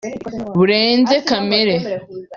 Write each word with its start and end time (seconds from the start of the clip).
burenze 0.55 1.15
kamere 1.27 1.75